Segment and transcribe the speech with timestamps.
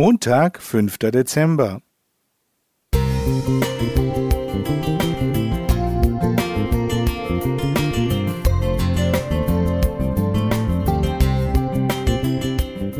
[0.00, 0.96] Montag, 5.
[1.10, 1.82] Dezember.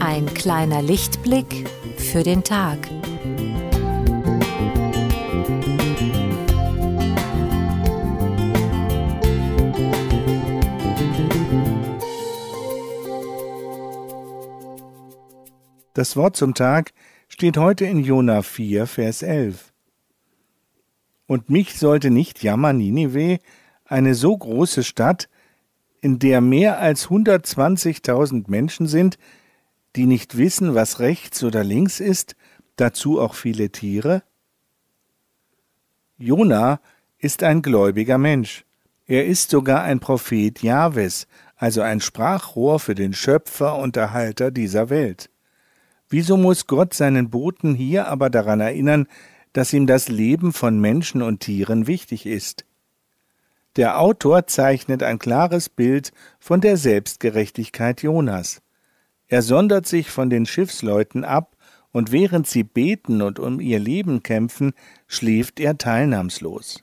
[0.00, 2.78] Ein kleiner Lichtblick für den Tag.
[15.98, 16.92] Das Wort zum Tag
[17.28, 19.72] steht heute in Jona 4, Vers 11.
[21.26, 23.40] Und mich sollte nicht jammern, Ninive,
[23.84, 25.28] eine so große Stadt,
[26.00, 29.18] in der mehr als 120.000 Menschen sind,
[29.96, 32.36] die nicht wissen, was rechts oder links ist,
[32.76, 34.22] dazu auch viele Tiere?
[36.16, 36.80] Jona
[37.18, 38.64] ist ein gläubiger Mensch.
[39.06, 44.90] Er ist sogar ein Prophet Jahwes, also ein Sprachrohr für den Schöpfer und Erhalter dieser
[44.90, 45.28] Welt.
[46.10, 49.06] Wieso muss Gott seinen Boten hier aber daran erinnern,
[49.52, 52.64] dass ihm das Leben von Menschen und Tieren wichtig ist?
[53.76, 58.62] Der Autor zeichnet ein klares Bild von der Selbstgerechtigkeit Jonas.
[59.28, 61.54] Er sondert sich von den Schiffsleuten ab,
[61.90, 64.72] und während sie beten und um ihr Leben kämpfen,
[65.06, 66.82] schläft er teilnahmslos.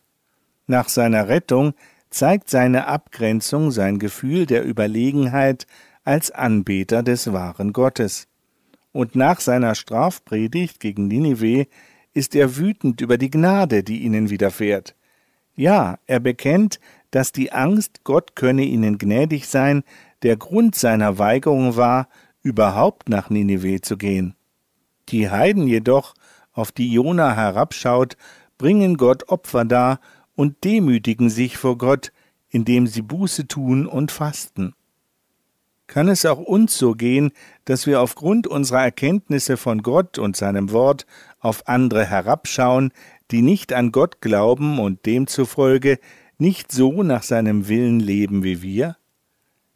[0.65, 1.73] Nach seiner Rettung
[2.09, 5.67] zeigt seine Abgrenzung sein Gefühl der Überlegenheit
[6.03, 8.27] als Anbeter des wahren Gottes
[8.95, 11.67] und nach seiner Strafpredigt gegen Ninive
[12.13, 14.95] ist er wütend über die Gnade, die ihnen widerfährt.
[15.53, 16.79] Ja, er bekennt,
[17.11, 19.83] dass die Angst, Gott könne ihnen gnädig sein,
[20.23, 22.07] der Grund seiner Weigerung war,
[22.41, 24.33] überhaupt nach Ninive zu gehen.
[25.09, 26.13] Die Heiden jedoch,
[26.53, 28.15] auf die Jona herabschaut,
[28.57, 29.99] bringen Gott Opfer dar
[30.35, 32.13] und demütigen sich vor Gott,
[32.47, 34.73] indem sie Buße tun und fasten
[35.87, 37.31] kann es auch uns so gehen,
[37.65, 41.05] dass wir aufgrund unserer Erkenntnisse von Gott und seinem Wort
[41.39, 42.91] auf andere herabschauen,
[43.31, 45.99] die nicht an Gott glauben und demzufolge
[46.37, 48.97] nicht so nach seinem Willen leben wie wir?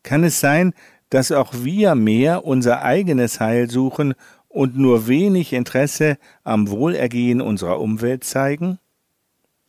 [0.03, 0.73] Kann es sein,
[1.09, 4.13] dass auch wir mehr unser eigenes Heil suchen
[4.47, 8.79] und nur wenig Interesse am Wohlergehen unserer Umwelt zeigen?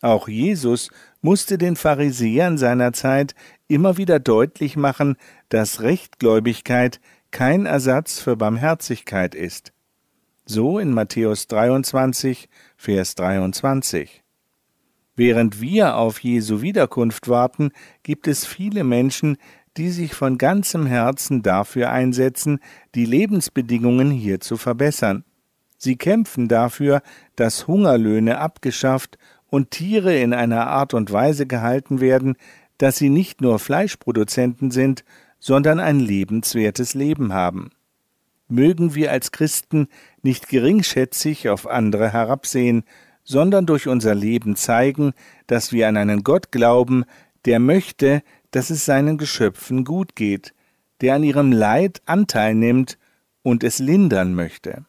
[0.00, 0.90] Auch Jesus
[1.20, 3.34] musste den Pharisäern seiner Zeit
[3.68, 5.16] immer wieder deutlich machen,
[5.50, 7.00] dass Rechtgläubigkeit
[7.30, 9.72] kein Ersatz für Barmherzigkeit ist.
[10.46, 14.24] So in Matthäus 23, Vers 23.
[15.14, 17.72] Während wir auf Jesu Wiederkunft warten,
[18.02, 19.36] gibt es viele Menschen,
[19.76, 22.58] die sich von ganzem Herzen dafür einsetzen,
[22.94, 25.24] die Lebensbedingungen hier zu verbessern.
[25.76, 27.02] Sie kämpfen dafür,
[27.36, 29.18] dass Hungerlöhne abgeschafft
[29.50, 32.36] und Tiere in einer Art und Weise gehalten werden,
[32.78, 35.04] dass sie nicht nur Fleischproduzenten sind,
[35.38, 37.70] sondern ein lebenswertes Leben haben.
[38.48, 39.88] Mögen wir als Christen
[40.22, 42.84] nicht geringschätzig auf andere herabsehen,
[43.22, 45.12] sondern durch unser Leben zeigen,
[45.46, 47.04] dass wir an einen Gott glauben,
[47.44, 50.54] der möchte, dass es seinen Geschöpfen gut geht,
[51.00, 52.98] der an ihrem Leid Anteil nimmt
[53.42, 54.84] und es lindern möchte.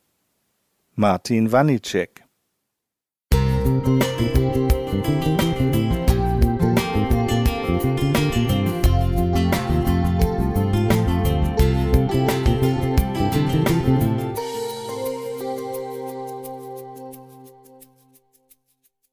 [0.96, 2.24] Martin Wanicek
[3.34, 4.41] Musik